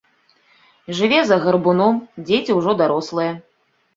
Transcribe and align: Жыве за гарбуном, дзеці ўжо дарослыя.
Жыве 0.99 1.19
за 1.31 1.37
гарбуном, 1.43 1.99
дзеці 2.29 2.57
ўжо 2.61 2.71
дарослыя. 2.83 3.31